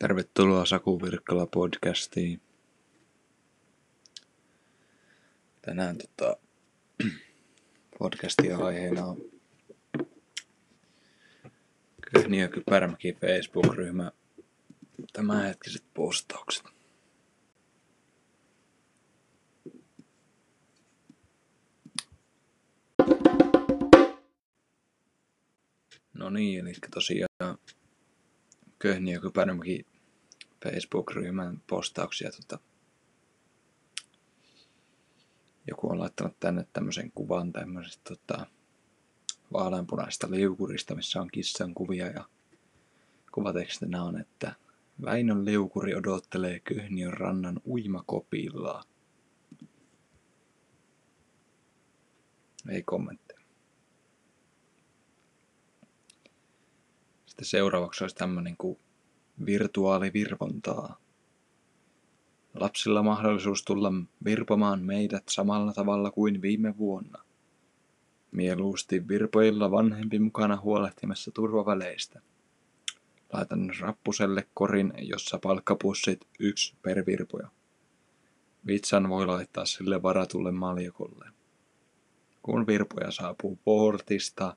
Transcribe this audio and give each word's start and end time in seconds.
Tervetuloa 0.00 0.64
Saku 0.64 1.02
Virkkala 1.02 1.46
podcastiin. 1.46 2.40
Tänään 5.62 5.98
tota, 5.98 6.36
podcastin 7.98 8.56
aiheena 8.56 9.04
on 9.04 9.16
Köhniö 12.12 12.48
Kypärämäki 12.48 13.12
Facebook-ryhmä 13.12 14.12
tämänhetkiset 15.12 15.84
postaukset. 15.94 16.64
No 26.14 26.30
niin, 26.30 26.60
eli 26.60 26.72
tosiaan 26.90 27.58
Köhniö 28.82 29.20
Kypärämäki 29.20 29.86
Facebook-ryhmän 30.64 31.62
postauksia. 31.66 32.30
Tota, 32.32 32.58
joku 35.66 35.90
on 35.90 35.98
laittanut 35.98 36.40
tänne 36.40 36.66
tämmöisen 36.72 37.12
kuvan 37.14 37.52
tämmöisestä 37.52 38.02
tota, 38.04 38.46
vaaleanpunaista 39.52 40.30
liukurista, 40.30 40.94
missä 40.94 41.20
on 41.20 41.28
kissan 41.32 41.74
kuvia 41.74 42.06
ja 42.06 42.24
kuvatekstinä 43.32 44.02
on, 44.02 44.20
että 44.20 44.54
Väinön 45.04 45.44
liukuri 45.44 45.94
odottelee 45.94 46.60
Köhniön 46.60 47.12
rannan 47.12 47.60
uimakopillaa. 47.66 48.84
Ei 52.68 52.82
kommentteja. 52.82 53.39
Sitten 57.40 57.60
seuraavaksi 57.60 58.04
olisi 58.04 58.16
tämmöinen 58.16 58.56
kuin 58.56 58.78
virtuaalivirvontaa. 59.46 60.98
Lapsilla 62.54 63.02
mahdollisuus 63.02 63.62
tulla 63.62 63.92
virpomaan 64.24 64.82
meidät 64.82 65.22
samalla 65.28 65.72
tavalla 65.72 66.10
kuin 66.10 66.42
viime 66.42 66.78
vuonna. 66.78 67.24
Mieluusti 68.30 69.08
virpoilla 69.08 69.70
vanhempi 69.70 70.18
mukana 70.18 70.60
huolehtimassa 70.60 71.30
turvaväleistä. 71.30 72.20
Laitan 73.32 73.70
rappuselle 73.80 74.46
korin, 74.54 74.92
jossa 74.98 75.38
palkkapussit 75.38 76.26
yksi 76.38 76.74
per 76.82 77.06
virpoja. 77.06 77.48
Vitsan 78.66 79.08
voi 79.08 79.26
laittaa 79.26 79.64
sille 79.64 80.02
varatulle 80.02 80.52
maljakolle. 80.52 81.26
Kun 82.42 82.66
virpoja 82.66 83.10
saapuu 83.10 83.58
portista, 83.64 84.56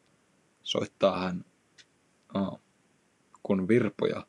soittaa 0.64 1.20
hän... 1.20 1.45
Oh. 2.34 2.62
Kun 3.44 3.67
virpoja 3.67 4.27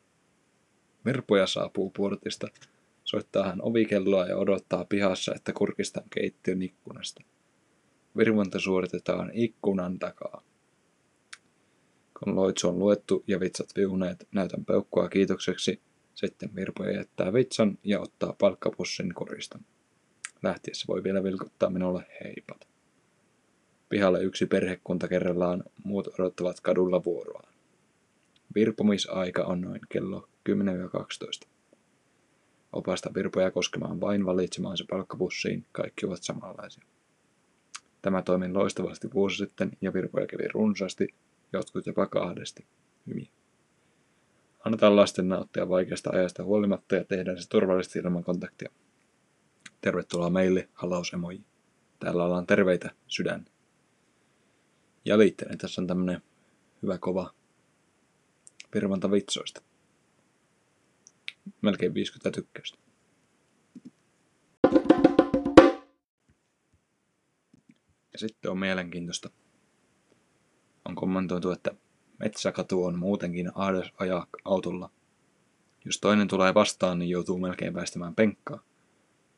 Virpoja 1.05 1.47
saapuu 1.47 1.89
portista. 1.89 2.47
Soittaa 3.03 3.45
hän 3.45 3.61
ovikelloa 3.61 4.25
ja 4.25 4.37
odottaa 4.37 4.85
pihassa, 4.85 5.35
että 5.35 5.53
kurkistaan 5.53 6.09
keittiön 6.09 6.61
ikkunasta. 6.61 7.23
Virvonta 8.17 8.59
suoritetaan 8.59 9.31
ikkunan 9.33 9.99
takaa. 9.99 10.43
Kun 12.19 12.35
loitsu 12.35 12.69
on 12.69 12.79
luettu 12.79 13.23
ja 13.27 13.39
vitsat 13.39 13.69
viuneet, 13.75 14.27
näytän 14.31 14.65
peukkua 14.65 15.09
kiitokseksi. 15.09 15.81
Sitten 16.15 16.55
Virpoja 16.55 16.91
jättää 16.91 17.33
vitsan 17.33 17.77
ja 17.83 17.99
ottaa 17.99 18.35
palkkapussin 18.39 19.13
korista. 19.13 19.59
Lähtiessä 20.43 20.85
voi 20.87 21.03
vielä 21.03 21.23
vilkuttaa 21.23 21.69
minulle 21.69 22.05
heipat. 22.23 22.67
Pihalle 23.89 24.23
yksi 24.23 24.45
perhekunta 24.45 25.07
kerrallaan, 25.07 25.63
muut 25.83 26.07
odottavat 26.07 26.59
kadulla 26.59 27.03
vuoroaan. 27.03 27.53
Virpomisaika 28.55 29.43
on 29.43 29.61
noin 29.61 29.81
kello 29.89 30.29
10-12. 31.45 31.47
Opasta 32.73 33.13
virpoja 33.13 33.51
koskemaan 33.51 34.01
vain 34.01 34.25
valitsemaansa 34.25 34.85
palkkapussiin, 34.89 35.65
kaikki 35.71 36.05
ovat 36.05 36.23
samanlaisia. 36.23 36.83
Tämä 38.01 38.21
toimi 38.21 38.53
loistavasti 38.53 39.13
vuosi 39.13 39.37
sitten 39.37 39.71
ja 39.81 39.93
virpoja 39.93 40.27
kävi 40.27 40.47
runsaasti, 40.47 41.07
jotkut 41.53 41.87
jopa 41.87 42.05
kahdesti. 42.05 42.65
Hyviä. 43.07 43.29
Annetaan 44.65 44.95
lasten 44.95 45.29
nauttia 45.29 45.69
vaikeasta 45.69 46.09
ajasta 46.13 46.43
huolimatta 46.43 46.95
ja 46.95 47.03
tehdään 47.03 47.41
se 47.41 47.49
turvallisesti 47.49 47.99
ilman 47.99 48.23
kontaktia. 48.23 48.69
Tervetuloa 49.81 50.29
meille, 50.29 50.69
halausemoji. 50.73 51.41
Täällä 51.99 52.23
ollaan 52.23 52.47
terveitä 52.47 52.91
sydän. 53.07 53.45
Ja 55.05 55.17
liitteenä 55.17 55.57
tässä 55.57 55.81
on 55.81 55.87
tämmönen 55.87 56.21
hyvä 56.81 56.97
kova 56.97 57.34
virvanta 58.75 59.11
vitsoista 59.11 59.61
melkein 61.61 61.93
50 61.93 62.31
tykkäystä. 62.31 62.77
Ja 68.13 68.19
sitten 68.19 68.51
on 68.51 68.59
mielenkiintoista. 68.59 69.29
On 70.85 70.95
kommentoitu, 70.95 71.51
että 71.51 71.71
metsäkatu 72.19 72.83
on 72.83 72.99
muutenkin 72.99 73.51
ahdas 73.55 73.93
ajaa 73.97 74.27
autolla. 74.45 74.89
Jos 75.85 75.99
toinen 75.99 76.27
tulee 76.27 76.53
vastaan, 76.53 76.99
niin 76.99 77.09
joutuu 77.09 77.37
melkein 77.37 77.73
väistämään 77.73 78.15
penkkaa. 78.15 78.59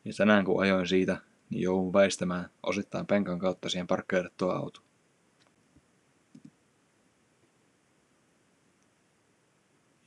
Ja 0.06 0.14
tänään 0.18 0.46
kun 0.46 0.62
ajoin 0.62 0.88
siitä, 0.88 1.22
niin 1.50 1.62
joudun 1.62 1.94
väistämään 1.94 2.50
osittain 2.64 3.06
penkan 3.06 3.40
kautta 3.40 3.70
siihen 3.70 3.88
parkkeerattua 3.88 4.54
autoa. 4.54 4.87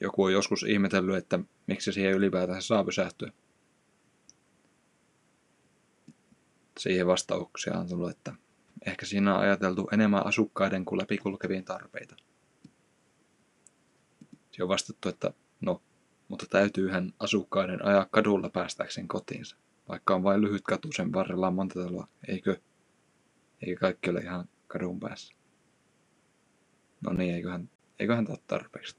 Joku 0.00 0.22
on 0.22 0.33
joskus 0.33 0.62
ihmetellyt, 0.62 1.16
että 1.16 1.38
miksi 1.66 1.93
siihen 1.93 2.12
ylipäätään 2.12 2.62
saa 2.62 2.84
pysähtyä. 2.84 3.33
Siihen 6.78 7.06
vastauksia 7.06 7.78
on 7.78 7.88
tullut, 7.88 8.10
että 8.10 8.34
ehkä 8.87 9.06
siinä 9.06 9.34
on 9.34 9.41
ajateltu 9.41 9.89
enemmän 9.93 10.27
asukkaiden 10.27 10.84
kuin 10.84 10.99
läpikulkevien 11.00 11.65
tarpeita. 11.65 12.16
Se 14.50 14.62
on 14.62 14.69
vastattu, 14.69 15.09
että 15.09 15.33
no, 15.60 15.83
mutta 16.28 16.47
täytyyhän 16.50 17.12
asukkaiden 17.19 17.84
ajaa 17.84 18.06
kadulla 18.10 18.49
päästäkseen 18.49 19.09
kotiinsa. 19.09 19.56
Vaikka 19.89 20.15
on 20.15 20.22
vain 20.22 20.41
lyhyt 20.41 20.62
katu, 20.62 20.93
sen 20.93 21.12
varrella 21.12 21.47
on 21.47 21.55
monta 21.55 21.84
taloa, 21.84 22.09
eikö? 22.28 22.60
Eikö 23.62 23.81
kaikki 23.81 24.10
ole 24.10 24.21
ihan 24.21 24.49
kadun 24.66 25.00
päässä? 25.00 25.34
No 27.00 27.12
niin, 27.12 27.34
eiköhän, 27.34 27.71
eiköhän 27.99 28.25
tämä 28.25 28.39
tarpeeksi. 28.47 28.97